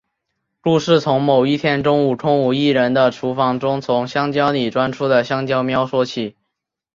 [0.61, 6.37] 故事从某一天中午空无一人的厨房中从香蕉里钻出的香蕉喵说起。